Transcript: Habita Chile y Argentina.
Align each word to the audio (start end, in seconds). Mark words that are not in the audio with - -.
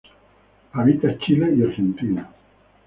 Habita 0.73 1.15
Chile 1.19 1.53
y 1.55 1.61
Argentina. 1.61 2.27